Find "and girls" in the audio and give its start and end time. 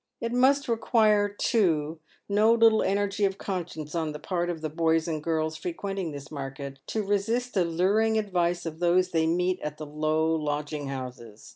5.07-5.55